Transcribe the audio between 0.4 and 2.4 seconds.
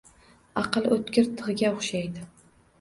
Aql o‘tkir tig‘ga o‘xshaydi.